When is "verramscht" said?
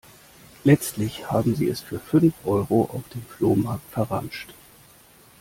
3.91-4.49